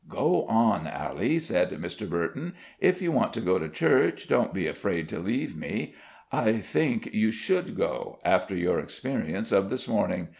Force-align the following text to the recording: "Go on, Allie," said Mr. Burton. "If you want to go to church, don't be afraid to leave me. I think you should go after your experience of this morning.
"Go 0.09 0.45
on, 0.45 0.87
Allie," 0.87 1.37
said 1.37 1.69
Mr. 1.69 2.09
Burton. 2.09 2.55
"If 2.79 3.03
you 3.03 3.11
want 3.11 3.33
to 3.33 3.39
go 3.39 3.59
to 3.59 3.69
church, 3.69 4.27
don't 4.27 4.51
be 4.51 4.65
afraid 4.65 5.07
to 5.09 5.19
leave 5.19 5.55
me. 5.55 5.93
I 6.31 6.53
think 6.57 7.13
you 7.13 7.29
should 7.29 7.77
go 7.77 8.17
after 8.25 8.55
your 8.55 8.79
experience 8.79 9.51
of 9.51 9.69
this 9.69 9.87
morning. 9.87 10.29